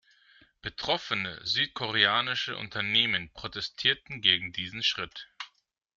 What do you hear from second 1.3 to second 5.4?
südkoreanische Unternehmen protestierten gegen diesen Schritt.